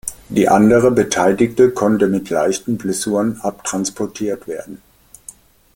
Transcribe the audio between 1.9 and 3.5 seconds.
mit leichten Blessuren